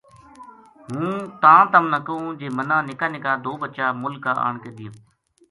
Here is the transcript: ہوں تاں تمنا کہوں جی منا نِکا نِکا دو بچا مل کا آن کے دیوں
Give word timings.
ہوں 0.91 1.15
تاں 1.41 1.61
تمنا 1.71 1.99
کہوں 2.07 2.31
جی 2.39 2.47
منا 2.57 2.77
نِکا 2.87 3.07
نِکا 3.13 3.31
دو 3.45 3.51
بچا 3.61 3.85
مل 4.01 4.13
کا 4.23 4.31
آن 4.47 4.55
کے 4.63 4.69
دیوں 4.77 4.95